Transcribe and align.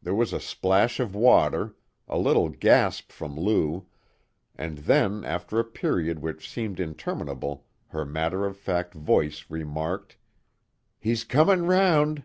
There 0.00 0.14
was 0.14 0.32
a 0.32 0.40
splash 0.40 1.00
of 1.00 1.14
water, 1.14 1.76
a 2.08 2.16
little 2.16 2.48
gasp 2.48 3.12
from 3.12 3.36
Lou, 3.36 3.84
and 4.56 4.78
then 4.78 5.22
after 5.22 5.58
a 5.60 5.64
period 5.64 6.20
which 6.20 6.48
seemed 6.48 6.80
interminable 6.80 7.66
her 7.88 8.06
matter 8.06 8.46
of 8.46 8.56
fact 8.56 8.94
voice 8.94 9.50
remarked: 9.50 10.16
"He's 10.98 11.24
comin' 11.24 11.66
round." 11.66 12.22